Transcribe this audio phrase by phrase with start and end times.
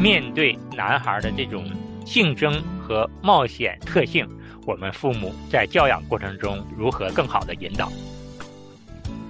[0.00, 1.62] 面对男孩的这种
[2.06, 4.26] 竞争和冒险特性，
[4.66, 7.92] 我们父母在教养过程中如何更好的引导？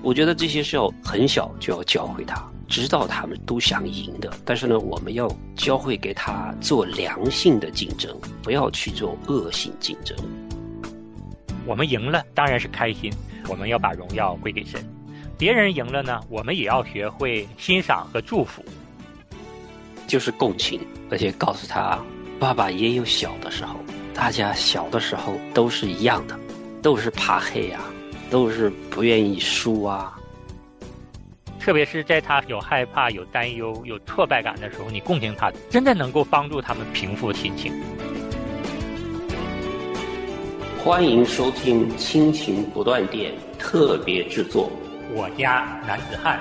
[0.01, 4.33] 我觉得这些是要很小就要教会他，知道他们都想赢的。
[4.45, 10.17] 但是呢，我们要教会给他做良性的竞争，不要去做恶性竞争。
[11.67, 13.13] 我们赢了当然是开心，
[13.49, 14.81] 我们要把荣耀归给神。
[15.37, 18.65] 别人赢了呢，我们也要学会欣赏和祝福，
[20.11, 21.97] 就是共情，而且告诉他，
[22.41, 23.77] 爸爸也有小的时候，
[24.13, 26.37] 大家小的时候都是一样的，
[26.83, 27.79] 都是怕黑呀。
[28.29, 30.17] 都是不愿意输啊，
[31.59, 37.73] 特别是在他有害怕、有担忧、有挫败感的时候，你共情他，真的能够帮助他们平复心情。
[40.79, 44.71] 欢迎收听《亲情不断电》特别制作，
[45.15, 46.39] 《我家男子汉》。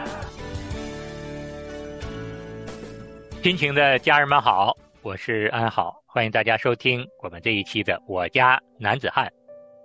[3.41, 9.25] 亲情的家人们好，我是安好，欢迎大家收听我们这一期的《我家男子汉》。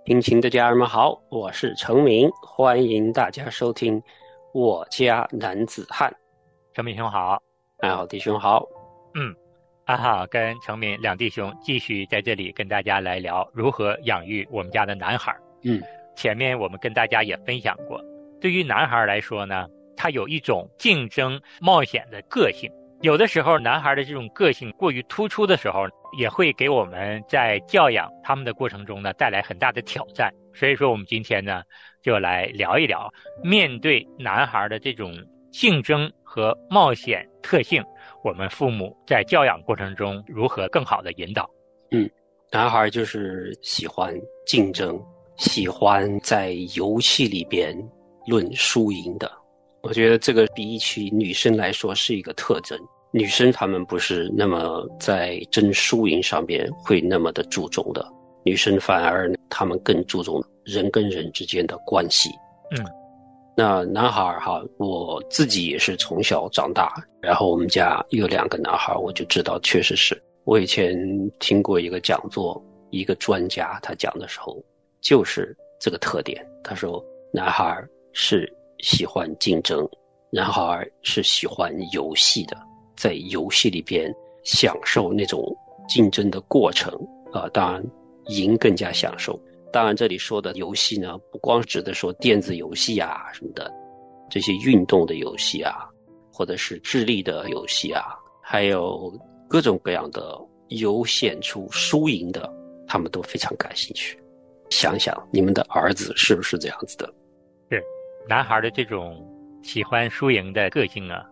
[0.05, 4.01] 亲情的家人们好，我是程明，欢迎大家收听
[4.53, 6.13] 我家男子汉。
[6.73, 7.41] 程明兄好，
[7.77, 8.61] 安好弟兄好。
[9.13, 9.33] 嗯，
[9.85, 15.33] 安好跟程明两弟兄继续在这里跟大家来聊如何养育我们家的男孩。
[15.63, 15.81] 嗯，
[16.13, 18.03] 前面我们跟大家也分享过，
[18.41, 22.69] 对于男孩来说呢，他有一种竞争冒险的个性。
[23.05, 25.85] 有的时候，男孩的这种个性过于突出的时候，
[26.17, 30.33] 也会给我们在教养他们的过程中呢带来很大的挑战。
[30.55, 31.61] 所以说，我们今天呢
[32.01, 33.07] 就来聊一聊，
[33.43, 35.13] 面对男孩的这种
[35.51, 37.83] 竞争和冒险特性，
[38.23, 41.47] 我们父母在教养过程中如何更好的引导。
[41.91, 42.09] 嗯，
[42.51, 44.99] 男孩就是喜欢竞争，
[45.37, 47.77] 喜欢在游戏里边
[48.25, 49.31] 论输赢的。
[49.83, 52.75] 我觉得这个比起女生来说是一个特征。
[53.15, 58.05] 女生她们不是那么在争输赢上面会那么的注重的，
[58.43, 62.29] 女生反而她们更注重人跟人之间的关系。
[62.71, 62.85] 嗯，
[63.55, 70.93] 那男孩儿哈，我自己也是从小长大，然后我们家有两个男孩儿，我就知道确实是我以前
[71.39, 74.61] 听过一个讲座，一个专家他讲的时候，
[74.99, 76.45] 就是这个特点。
[76.65, 77.01] 他说，
[77.31, 79.87] 男孩儿是喜欢竞争，
[80.29, 82.57] 男孩儿是喜欢游戏的。
[82.95, 84.13] 在游戏里边
[84.43, 85.43] 享受那种
[85.87, 86.93] 竞争的过程
[87.31, 87.83] 啊，当然
[88.27, 89.39] 赢更加享受。
[89.71, 93.69] 当然，这里说的游戏呢，不光指的说电子游戏啊什么的，
[94.29, 95.89] 这些运动的游戏啊，
[96.31, 99.13] 或者是智力的游戏啊，还有
[99.49, 100.39] 各种各样的
[100.69, 102.49] 有显出输赢的，
[102.87, 104.17] 他们都非常感兴趣。
[104.69, 107.13] 想想你们的儿子是不是这样子的？
[107.69, 107.83] 是，
[108.29, 109.21] 男孩的这种
[109.61, 111.23] 喜欢输赢的个性啊。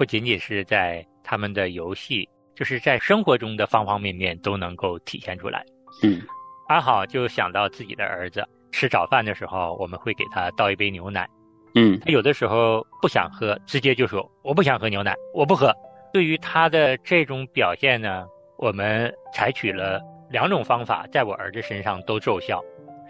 [0.00, 5.62] 不仅仅是在他们的游戏，就是在生活中的方方面面都能够体现出来。
[6.02, 6.22] 嗯，
[6.68, 11.28] 安好就想到自己的儿子吃早饭的时候，我们会给他倒一杯牛奶。
[11.74, 15.70] 嗯，他有的时候不想喝，直接就说我不想喝牛奶，我不喝。
[16.14, 18.24] 对于他的这种表现呢，
[18.56, 20.00] 我们采取了
[20.30, 22.58] 两种方法，在我儿子身上都奏效。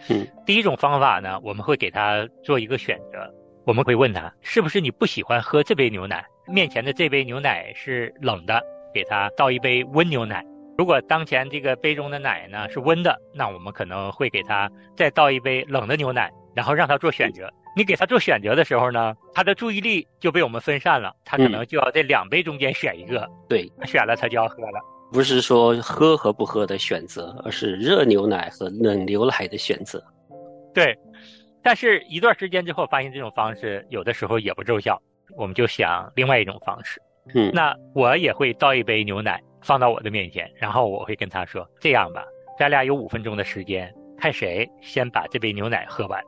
[0.09, 3.33] 嗯， 第一种方法呢，我们会给他做一个选择，
[3.65, 6.27] 我们会问他是不是你不喜欢喝这杯牛奶。
[6.50, 8.61] 面前的这杯牛奶是冷的，
[8.93, 10.44] 给他倒一杯温牛奶。
[10.77, 17.49] 如果当前这个杯中的奶呢是温的，那我们可能会给他再倒一杯冷的牛奶，然后让他做选择。
[17.77, 23.28] 你给他做选择的时候呢，他的注意力就被我们分散了，他可能就要在两杯中间选一个。
[23.49, 24.81] 对，选了他就要喝了。
[25.12, 30.03] 不是说喝和不喝的选择，而是热牛奶和冷牛奶的选择。
[30.75, 30.97] 对，
[31.62, 35.00] 但是一段时间之后，发现这种方式有的时候也不奏效。
[35.37, 37.01] 我们就想另外一种方式，
[37.35, 42.25] 嗯，那我也会倒一杯牛奶放到我的面前，然后我会跟他说：“这样吧，
[42.59, 46.23] 咱俩有五分钟的时间，看谁先把这杯牛奶喝完。”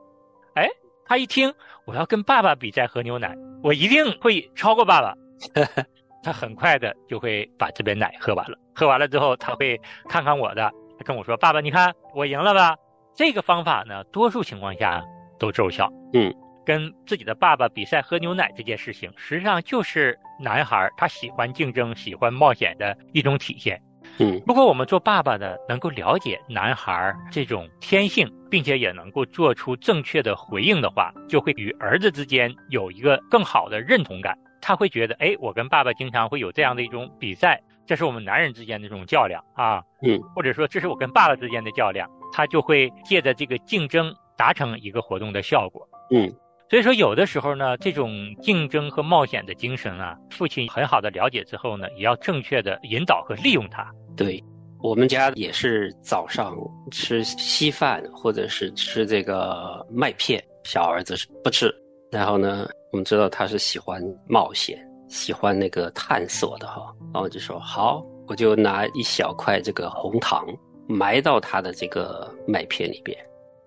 [0.55, 0.69] 哎，
[1.05, 1.53] 他一听
[1.87, 5.15] 我要跟爸爸比赛喝牛奶，我一定会超过爸爸。
[6.23, 8.57] 他很快的就会把这杯奶喝完了。
[8.75, 12.77] 喝完了之后，他会看看我的，他跟我说：“爸爸，你看我赢了吧？”
[13.15, 15.03] 这个方法呢，多数情况下
[15.39, 15.91] 都奏效。
[16.13, 16.33] 嗯。
[16.65, 23.81] 跟自己的爸爸比赛喝牛奶这件事情，实际上就是男孩他喜欢竞争、喜欢冒险的一种体现。
[24.19, 34.37] 嗯，如果我们做爸爸的能够了解男孩这种天性，并且也能够做出正确的回应的话，就会与儿子之间有一个更好的认同感。
[34.61, 39.83] 他会觉得，哎，我跟爸爸经常会有这样的一种比赛，这是我们男人之间的这种较量啊。
[40.03, 45.89] 嗯，或者说这是我跟爸爸之间的较量，他就会借着这个竞争达成一个活动的效果。
[46.11, 46.31] 嗯。
[46.73, 53.87] 所以说，有的时候呢，这种竞争和冒险的精神啊，父亲很好的了解之后呢，也要正确的引导和利用它。
[54.17, 54.43] 对，
[54.81, 56.57] 我们家也是早上
[56.91, 61.71] 吃稀饭或者是吃这个麦片，小儿子是不吃。
[62.11, 70.47] 然后呢，我们知道他是喜欢冒险、喜欢那个探索的哈，然后就说好，我就拿一小块这个红糖
[70.89, 73.15] 埋到他的这个麦片里边，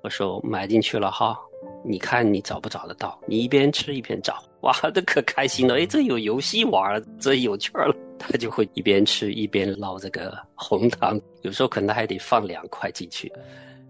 [0.01, 1.37] 我说埋进去了哈。
[1.87, 3.19] 你看你找不找得到？
[3.27, 5.77] 你一边吃一边找，哇，这可开心了！
[5.77, 7.95] 哎，这有游戏玩了，这有趣了。
[8.17, 13.31] 他就会一边吃一边捞这个红糖，有时候可能还得放两块进去。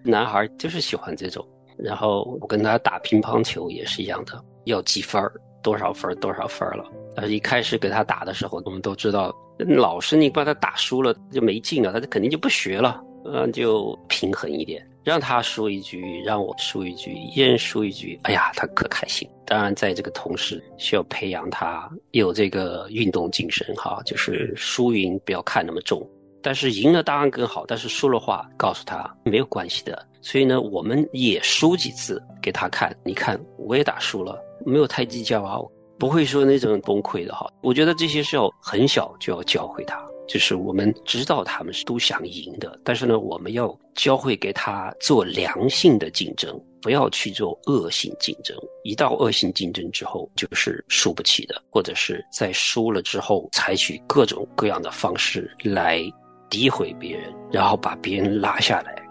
[0.03, 1.47] 男孩就是喜欢这种。
[1.77, 5.31] 然后我跟他打乒乓球也是一样的，要积分儿，
[5.61, 6.85] 多少分儿多少分儿了。
[7.15, 13.01] 但是一开始给他打的时候，我们都知道，老师你把他打输了就没劲了，他就肯定就不学了。
[13.25, 14.85] 嗯，就平衡一点。
[15.05, 19.29] 让他输一局，让我输一局，一人输一局，哎呀，他可开心。
[19.45, 26.03] 当然，在这个同时，需要培养他有这个运动精神，哈，就是输赢不要看那么重。
[26.41, 30.07] 但是赢了当然更好，但是输了话，告诉他没有关系的。
[30.21, 35.59] 所以呢，我们也输几次给他看，你看我也打输了，没有太计较啊，
[35.99, 37.47] 不会说那种崩溃的哈。
[37.61, 40.03] 我觉得这些是要很小就要教会他。
[40.27, 48.57] 就是我们知道他们是都想赢的，但是呢，我们要教会给他做良性的竞争，不要去做恶性竞争。
[48.83, 56.01] 一到恶性竞争之后，就是输不起的，或者是在输了之后，采取各种各样的方式来
[56.49, 59.04] 诋毁别人，然后把别人拉下来。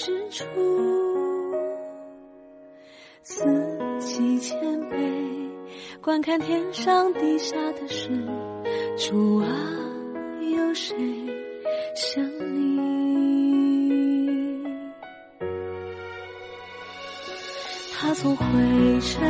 [0.00, 0.46] 之处，
[3.22, 3.44] 四
[3.98, 4.58] 季谦
[4.88, 4.96] 卑，
[6.00, 8.08] 观看天上地下的事。
[8.96, 9.46] 主啊，
[10.40, 10.96] 有谁
[11.94, 12.24] 像
[12.54, 12.70] 你？
[17.98, 18.44] 他从灰
[19.00, 19.20] 尘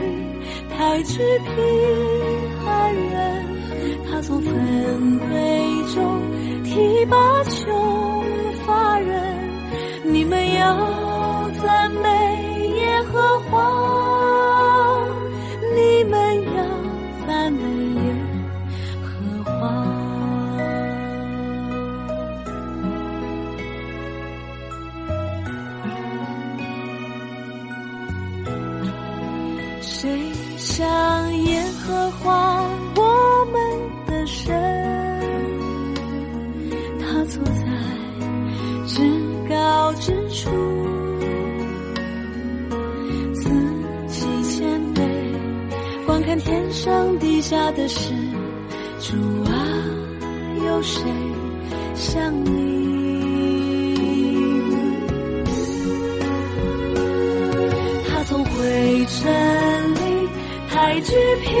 [0.00, 0.38] 里
[0.70, 3.44] 抬举平安人，
[4.08, 5.26] 他从粪堆
[5.92, 6.22] 中。
[6.62, 8.15] 提拔穷，
[10.66, 12.15] 要赞美
[47.48, 48.12] 下的事，
[48.98, 49.14] 主
[49.48, 49.54] 啊，
[50.66, 51.00] 有谁
[51.94, 52.50] 像你？
[58.08, 60.28] 他从灰尘里
[60.68, 61.12] 抬举
[61.44, 61.54] 平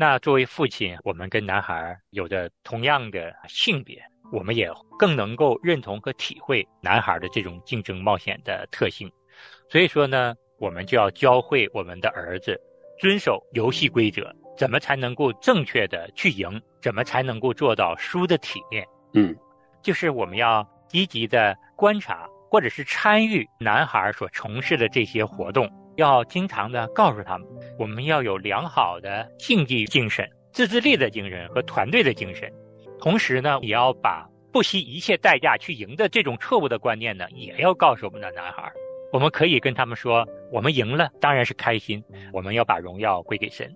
[0.00, 4.02] 那作为父亲，我们跟男孩有着同样的性别，
[4.32, 4.66] 我们也
[4.98, 9.12] 更能够认同和体会男孩的这种竞争冒险的特性。
[9.68, 12.58] 所以说呢，我们就要教会我们的儿子
[12.98, 16.58] 遵守游戏规则，怎么才能够正确的去赢？
[16.80, 18.82] 怎么才能够做到输的体面？
[19.12, 19.36] 嗯，
[19.82, 27.46] 就是我们要积极的观察或者是参与男孩所从事的这些活动，要经常的告诉他们，
[27.78, 32.50] 我们要有良好的竞技精神、自制力的精神和团队的精神，
[32.98, 38.70] 同时呢，也要把不惜一切代价去赢的这种错误的观念呢，也要告诉我们的男孩。
[39.12, 43.68] 我们可以跟他们说，我们赢了当然是开心，我们要把荣耀归给神；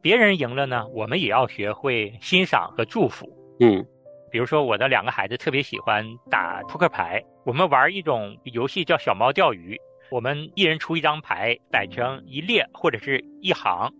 [0.00, 3.28] 别人赢了呢，我们也要学会欣赏和祝福。
[3.60, 3.84] 嗯，
[4.30, 9.78] 比如说我的两个孩子特别喜欢打扑克牌，我们玩一种游戏叫小猫钓鱼，
[10.10, 13.92] 我们一人出一张牌，摆成一列或者是一行，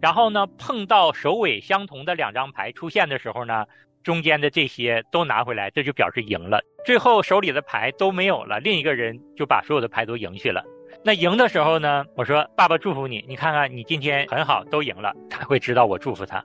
[0.00, 3.64] 然后呢碰到首尾相同的两张牌出现的时候呢。
[4.02, 6.60] 中间的这些都拿回来，这就表示赢了。
[6.84, 10.62] 最后手里的牌都没有了，另一个人就把所有的牌都赢去了。
[11.04, 16.40] 那赢的时候呢，我说爸爸祝福你，你看看你今天很好，都赢了，他会知道我祝福他。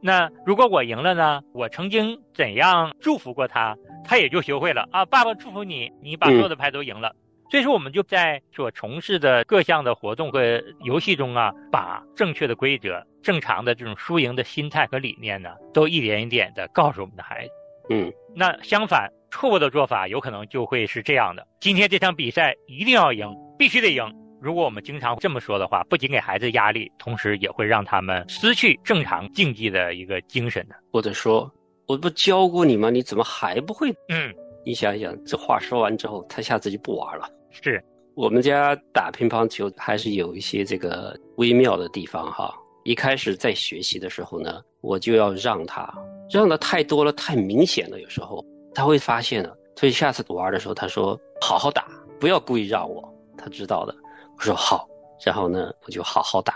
[0.00, 5.04] 那如果我赢了呢，我曾经怎样祝福过他，他也就学会了啊。
[5.04, 7.12] 爸爸祝福你，你把所有的牌都赢了。
[7.50, 17.50] 所以说，我们就在所从事的各项的活动和游戏中啊，把正确的规则、正常的这种输赢的心态和理念呢，都一点一点的告诉我们的孩子。
[17.90, 23.28] 嗯，那相反，错误的做法有可能就会是这样的：今天这场比赛一定要赢，
[23.58, 24.04] 必须得赢。
[24.40, 30.76] 如果我们经常这么说的话，不仅给孩子压力，同时也会让他们失去正常竞技的一个精神的。
[30.92, 31.52] 或者说，
[31.88, 32.90] 我不教过你吗？
[32.90, 33.90] 你怎么还不会？
[34.08, 34.32] 嗯，
[34.64, 37.28] 你想想，这话说完之后，他下次就不玩了。
[37.50, 37.82] 是
[38.14, 42.54] 我们家打乒乓球还是有一些这个微妙的地方哈。
[42.84, 45.92] 一开始在学习的时候呢，我就要让他，
[46.30, 49.54] 让的太多了，太明显了，有时候他会发现了。
[49.76, 51.86] 所以下次玩的时候，他说好好打，
[52.18, 53.06] 不要故意让我。
[53.36, 53.94] 他知道的，
[54.36, 54.88] 我说好，
[55.24, 56.54] 然后呢，我就好好打，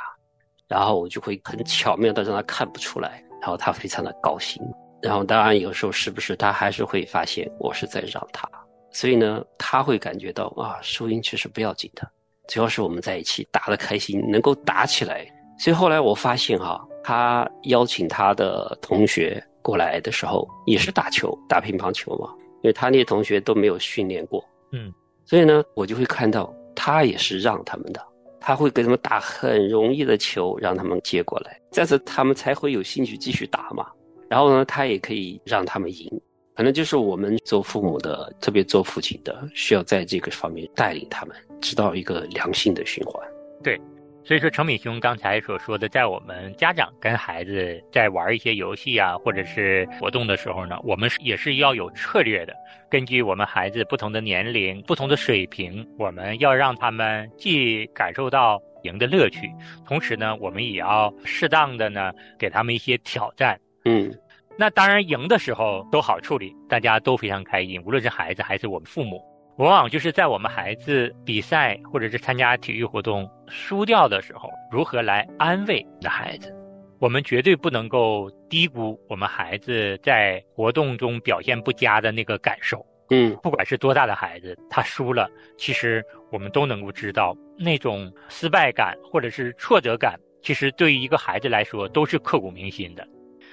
[0.68, 4.62] 然后我就会很巧妙的让他看不出来，然后他非常的高兴。
[5.02, 8.48] 然后当然有时候是不是他还是会发现我是在让他。
[8.94, 12.08] 所以呢，他会感觉到啊，输赢其实不要紧的，
[12.46, 15.26] 只要是我们在一起打得开心，能够打起来。
[15.58, 22.32] 所以后来我发现哈，他邀请他的同学过来的时候，也是打球，打乒乓球嘛，
[22.62, 24.94] 因为他那些同学都没有训练过，嗯，
[25.26, 28.00] 所以呢，我就会看到他也是让他们的，
[28.40, 33.86] 他会给他们打很容易的球，让他们接过来，这样子他们才会有兴趣继续打嘛。
[34.28, 36.08] 然后呢，他也可以让他们赢。
[36.54, 43.26] 可能就是我们做父母的，特别做父亲的，需要在这个方面带领他们，知道一个良性的循环。
[43.61, 43.76] 对，
[44.25, 52.54] 所以说程敏兄刚才所说的，在我们家长跟孩子在玩一些游戏啊，或者是活动的时候呢，我们也是要有策略的。
[52.88, 59.50] 根据我们孩子不同的年龄、不同的水平，我们要让他们既感受到赢的乐趣，
[59.84, 63.58] 同时呢，我们也要适当的呢，给他们一些挑战。
[63.87, 64.16] 嗯。
[64.56, 67.82] 那当然，赢的时候都好处理，大家都非常开心。
[67.84, 69.20] 无论是孩子还是我们父母，
[69.56, 76.54] 往往就是在我们孩子比赛或者是参加体育活动输掉的时候，如何来安慰的孩子。
[77.00, 82.84] 我们绝对不能够低估我们孩子在活动中表现不佳的那个感受。
[83.11, 93.06] 嗯，不管是多大的孩子，他输了，其实我们都能够知道那种失败感或者是挫折感，其实对于一个孩子来说都是刻骨铭心的。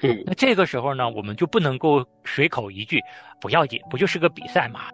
[0.03, 2.99] 嗯，那这个时候呢，我们就不能够随口一句
[3.39, 4.89] “不要紧，不就是个比赛嘛，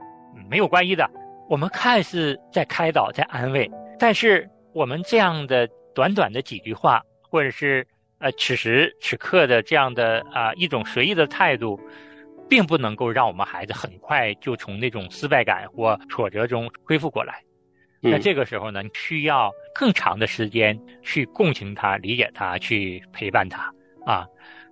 [0.50, 1.10] 没有关系的”。
[1.50, 7.88] 我们看似在开导、在安慰，但是我们这样的短短的几句话，或者是
[8.20, 11.80] 呃此时此刻的这样的啊一种随意的态度，
[12.50, 17.42] 并不能够让我们孩子很快就从那种失败感或挫折中恢复过来。
[18.02, 23.74] 那这个时候呢，需要更长的时间去共情他、理解他、去陪伴他
[24.06, 24.28] 啊。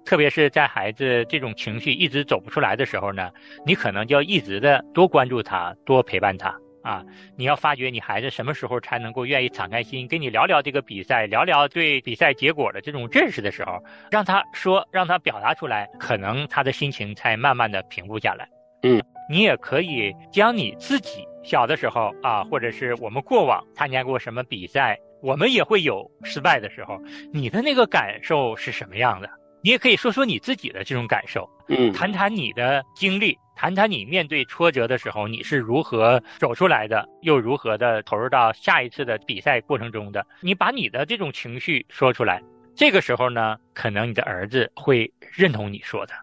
[0.06, 3.32] 特别是在孩子这种情绪一直走不出来的时候呢，
[3.66, 7.04] 你可能就要一直的多关注他，多陪伴他啊！
[7.36, 18.48] 你要发觉你孩子什么时候才能够愿意敞开心跟你聊聊这个比赛，聊聊对比赛结果的这种认识的时候，让他说，让他表达出来，可能他的心情才慢慢的平复下来。
[18.84, 27.02] 嗯，你也可以将你自己小的时候啊，或者是我们过往参加过什么比赛，我们也会有失败的时候，
[27.34, 29.28] 你的那个感受是什么样的？
[29.66, 40.24] 你也可以说说你自己的这种感受，嗯，谈谈你的经历，谈谈你面对挫折的时候你是如何走出来的，又如何的投入到下一次的比赛过程中的。
[40.40, 42.44] 你把你的这种情绪说出来，
[42.76, 46.14] 这个时候呢，可能你的儿子会认同你说的，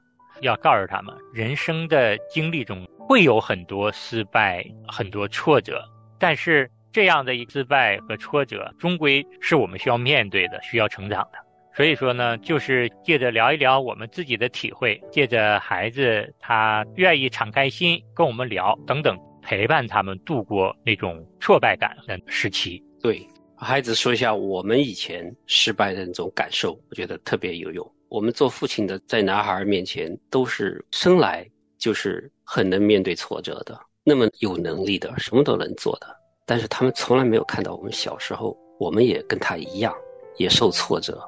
[0.41, 5.83] 要告诉他们，人生的经历中会有很多失败、很多挫折，
[6.17, 11.39] 但是这样的一失败和挫折，终归是我们需要面对的，需要成长的。
[11.75, 22.83] 所以说呢，就是借着聊一聊我们自己的体会，借着孩子他愿意敞开心跟我们聊等等，陪伴他们度过那种挫败感的时期。
[23.01, 23.27] 对。
[23.65, 27.89] 孩子说一下我们以前失败的那种感受，我觉得特别有用。
[28.09, 31.49] 我们做父亲的在男孩面前都是生来
[31.79, 36.09] 就是很能面对挫折的，那么有能力的，什么都能做的。
[36.45, 39.95] 但是他们从来没有看到我们小时候，我们也跟他一样，
[40.39, 41.23] 也受挫折，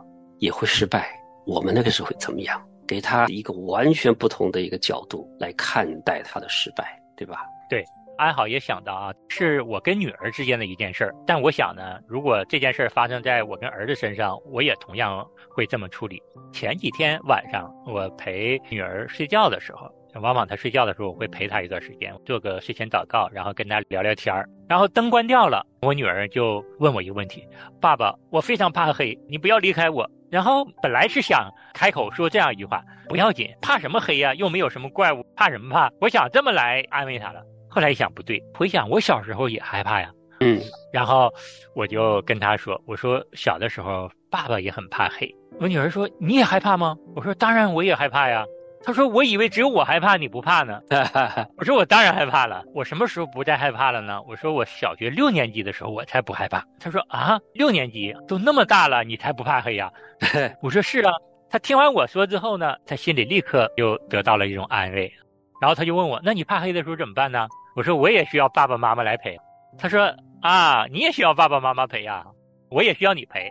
[0.45, 1.11] 也会失败。
[1.47, 2.63] 我们那个时候会怎么样？
[2.87, 7.47] 给他一个完全不同的一个角度来看待他的失败，对吧？
[7.71, 7.83] 对。
[8.17, 11.13] 安好也想到啊，是我跟女儿之间的一件事儿。
[11.27, 16.23] 但我想呢，如果这件事儿发生在我跟儿子身上，我也同样会这么处理。
[16.53, 24.49] 前几天晚上，我陪女儿睡觉的时候，往往她睡觉的时候，我会陪她一段时间，做个睡前祷告，然后跟她聊聊天儿。
[24.69, 27.45] 然后灯关掉了，我女儿就问我一个问题
[27.83, 34.35] ：“爸爸，我非常怕黑，你不要离开我。”然后本来是想开口说这样一句话：“不要紧，怕什么黑呀？
[34.35, 37.43] 又没有什么怪物，怕什么怕？”我想这么来安慰他了。
[37.69, 40.61] 后来一想不对，回想我小时候也害怕呀，嗯，
[40.93, 41.33] 然后
[41.75, 45.28] 我就跟他说：“我说小的时候爸爸也很怕黑。”
[45.61, 48.45] 我女儿说：“你也害怕吗？”我说：“当然我也害怕呀。”
[48.85, 50.81] 她说：“我以为只有我害怕，你不怕呢。
[51.57, 52.62] ”我说：“我当然害怕了。
[52.75, 59.91] 我什么时候不再害怕了呢？”我说：“我小学六年级的时候我才不害怕。”他说：“啊，六年级都那么大了，你才不怕黑呀？
[60.61, 61.11] ”我说：“是啊。”
[61.50, 65.12] 他听完我说之后呢，他心里立刻又得到了一种安慰，
[65.61, 69.37] 然后他就问我：“那你怕黑的时候怎么办呢？”我说我也需要爸爸妈妈来陪，
[69.79, 70.12] 他说
[70.43, 72.25] 啊，你也需要爸爸妈妈陪呀，
[72.71, 73.49] 我也需要你陪，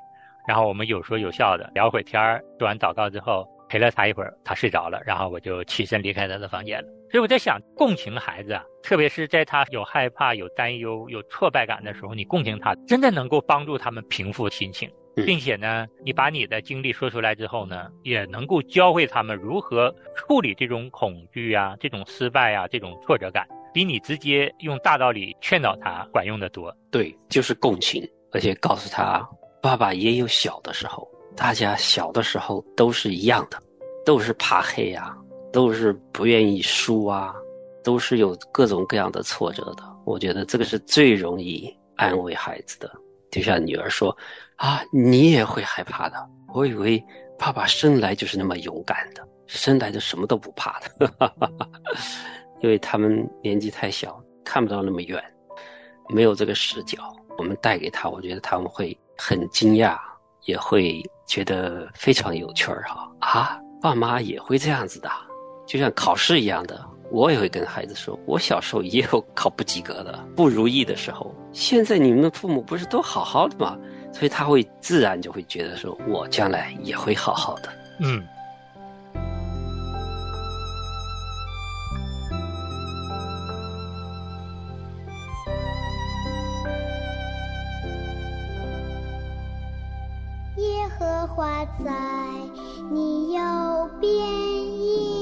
[0.48, 6.88] 然后我们有说有笑的聊会天儿，做完祷告之后陪了他一会儿，他睡着了，然后我就起身离开他的房间了。
[7.10, 14.88] 所以我在想，共情孩子啊，特别是在他有害怕、有担忧、有挫败感的时候，你共情他，真的能够帮助他们平复心情，
[15.26, 23.48] 并且呢，你把你的经历说出来之后呢，也能够教会他们如何处理这种恐惧啊、这种失败啊、这种挫折感。
[23.74, 26.71] 比你直接用大道理劝导他管用的多。
[26.91, 29.28] 对，就是共情，而且告诉他，
[29.63, 33.62] 爸爸也有小的时候，大家小的时候都是一样的，
[34.06, 35.15] 都是怕黑呀，
[35.52, 37.34] 都是不愿意输啊，
[37.84, 39.84] 都是有各种各样的挫折的。
[40.06, 42.91] 我觉得这个是最容易安慰孩子的。
[43.32, 44.15] 就像女儿说
[44.58, 46.17] ：“啊，你也会害怕的。
[46.54, 47.04] 我以为
[47.39, 51.12] 爸爸生来就是那么勇敢的，生来就什么都不怕的。
[52.62, 55.22] ”因为他们年纪太小，看不到那么远，
[56.10, 56.98] 没有这个视角。
[57.38, 59.98] 我们带给他，我觉得他们会很惊讶，
[60.45, 63.60] 也会觉得非常有趣儿哈啊！
[63.82, 65.10] 爸妈也会这样子的，
[65.65, 66.84] 就像考试一样的。
[67.12, 71.36] 我也会跟孩子说，我小时候也有考不及格的、不如意的时候。
[71.51, 73.77] 现在你们的父母不是都好好的吗？
[74.12, 77.69] 所以他会自然就会觉得说，我将来也会好好的。
[77.99, 78.25] 嗯。
[91.04, 91.92] 荷花在
[92.89, 93.42] 你右
[94.00, 95.12] 边。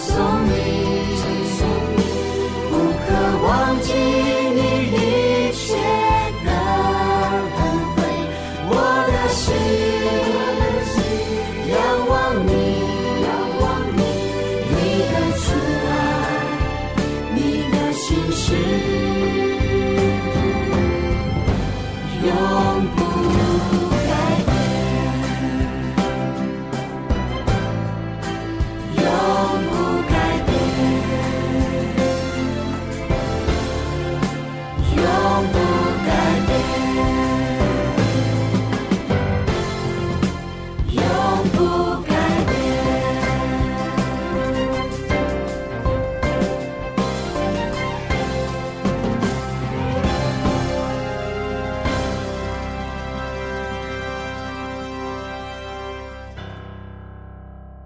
[0.00, 0.39] So.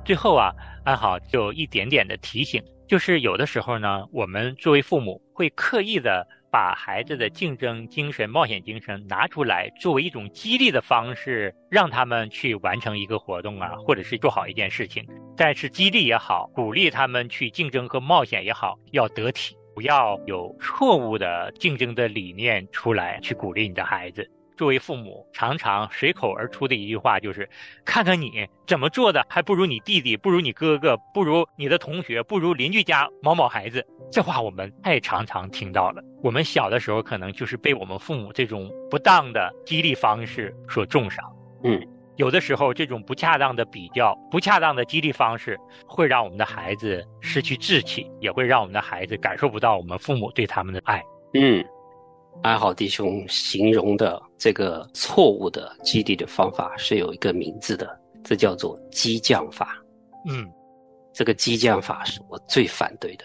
[0.04, 0.52] 最后啊，
[0.84, 15.06] 安好就一点点的提醒，就是有的时候呢，我们作为父母会刻意的把孩子的竞争精神、冒险精神拿出来，作为一种激励的方式，让他们去完成一个活动啊，或者是做好一件事情。
[15.36, 24.30] 但是激励也好，鼓励他们去竞争和冒险也好，要得体，不要有错误的竞争的理念出来去鼓励你的孩子。
[24.56, 27.48] 作为父母，常常随口而出的一句话就是
[27.84, 36.02] ：“看看你怎么做的，还不如你弟弟，不如你哥哥，不如你的同学，不如邻居家某某孩子。”这话我们太常常听到了。
[36.22, 41.24] 我们小的时候可能就是被我们父母这种不当的激励方式所重伤。
[41.64, 41.84] 嗯，
[42.16, 51.02] 有的时候这种不恰当的比较、不恰当的激励方式，会让我们的孩子失去志气，也会让我们的孩子感受不到我们父母对他们的爱。
[51.32, 51.64] 嗯，
[52.42, 59.82] 安好弟兄形容的这个错误的激励的方法是有一个名字的，这叫做激将法。
[60.28, 60.50] 嗯，
[61.12, 63.24] 这个激将法是我最反对的。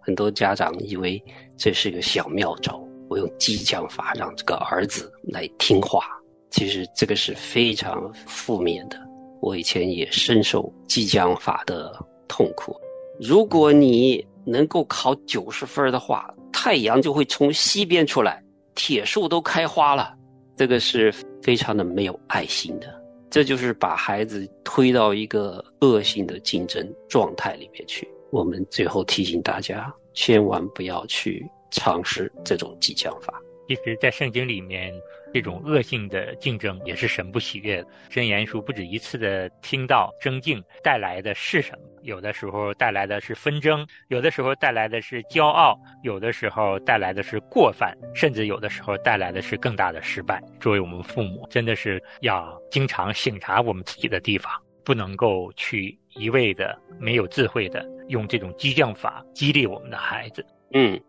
[0.00, 1.22] 很多家长以为
[1.56, 6.04] 这是个小妙招，我用激将法让这个儿子来听话，
[6.50, 8.96] 其实这个是非常负面的。
[9.40, 11.92] 我以前也深受激将法的
[12.26, 12.74] 痛苦。
[13.20, 18.42] 如果你能够考九十分的话，太阳就会从西边出来，
[18.76, 20.14] 铁树都开花了。
[20.54, 21.12] 这个是
[21.42, 22.86] 非常的没有爱心的，
[23.28, 28.08] 这就是把孩子推到一个恶性的竞争状态里面去。
[28.30, 33.34] 我们最后提醒大家，千万不要去尝试这种激将法。
[33.68, 34.94] 其实，在圣经里面，
[35.34, 37.88] 这种恶性的竞争也是神不喜悦的。
[38.10, 41.84] 箴言书不止一次的听到争竞带来的是什么？
[42.02, 50.40] 有的时候带来的是纷争，有的时候带来的是骄傲，有的时候带来的是过犯，甚至有的时候带来的是更大的失败。
[50.60, 54.52] 作为我们父母，真的是要经常省察我们自己的地方，
[54.84, 60.46] 不能够去一味的没有智慧的用这种激将法激励我们的孩子。
[60.74, 61.00] 嗯，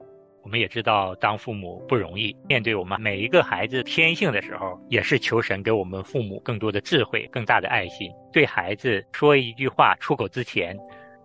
[0.48, 8.10] 我们也知道，当父母不容易，面对我们每一个孩子天性的时候，也是求神给我们父母更多的智慧、更大的爱心。
[8.32, 10.74] 对孩子说一句话出口之前，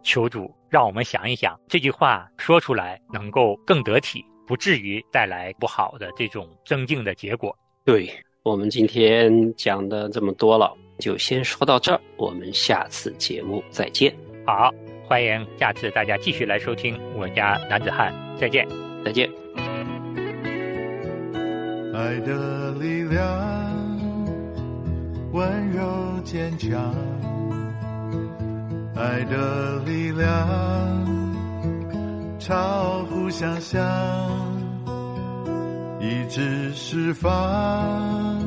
[0.02, 7.56] 求主让我们想一想，这句话说出来能够更得体，不至于带来不好的这种增进的结果。
[7.84, 8.10] 对
[8.42, 14.12] 我们今天讲的这么多了，就先说到这儿，我们下次节目再见，
[14.44, 14.72] 好，
[15.04, 18.66] 欢迎下次大家继续来收听我家男子汉，再见。
[19.04, 19.28] 再见。
[21.94, 23.20] 爱的力量，
[25.32, 25.82] 温柔
[26.24, 26.94] 坚强，
[28.94, 30.28] 爱的力量
[32.38, 33.80] 超乎想象，
[36.00, 38.40] 一直释放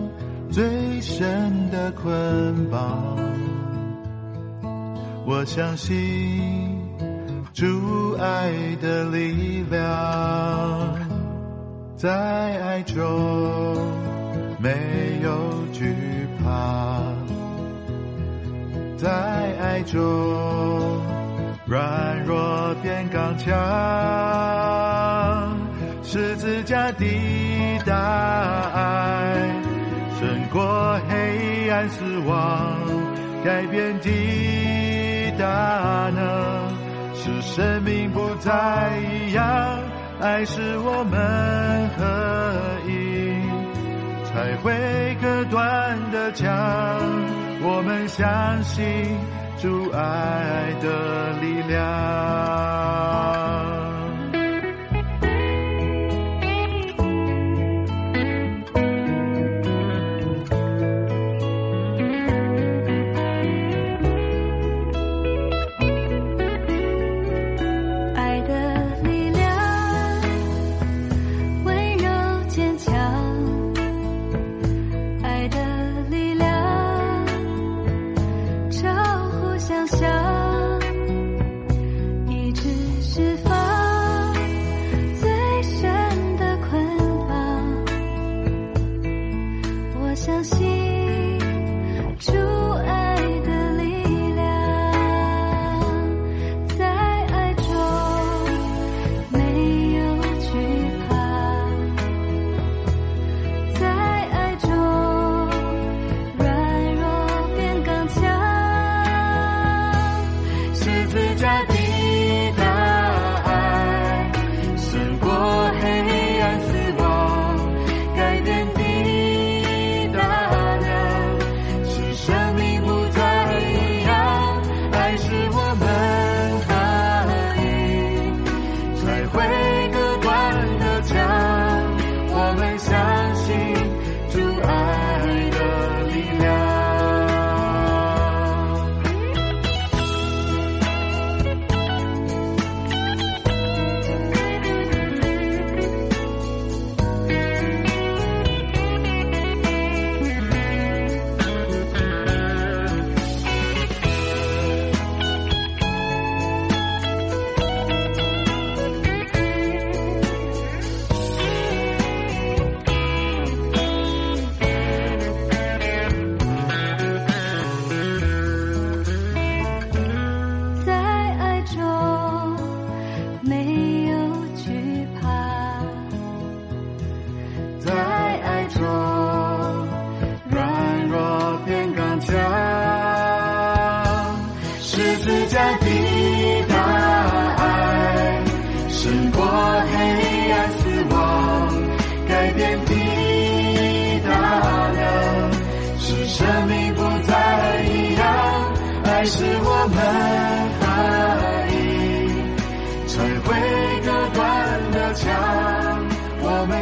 [0.49, 3.15] 最深的捆绑。
[5.27, 6.79] 我相信
[7.53, 7.65] 主
[8.19, 8.51] 爱
[8.81, 9.83] 的力量，
[11.95, 12.11] 在
[12.61, 13.03] 爱中
[14.59, 14.71] 没
[15.23, 15.29] 有
[15.73, 15.95] 惧
[16.43, 17.01] 怕，
[18.97, 19.09] 在
[19.61, 19.99] 爱中
[21.65, 23.53] 软弱变刚强，
[26.03, 27.05] 十字架的
[27.85, 27.93] 大
[28.73, 29.35] 爱
[30.19, 32.77] 胜过黑暗死亡，
[33.43, 34.09] 改变的。
[35.37, 36.23] 大能
[37.25, 39.79] 是生命不再一样，
[40.21, 42.05] 爱是我们合
[42.87, 43.41] 一，
[44.25, 46.47] 才会割断的墙。
[47.63, 48.85] 我们相信，
[49.57, 51.81] 住爱的力量